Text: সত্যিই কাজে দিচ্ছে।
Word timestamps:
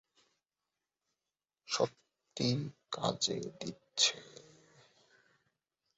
সত্যিই 1.69 2.57
কাজে 2.91 3.37
দিচ্ছে। 3.59 4.15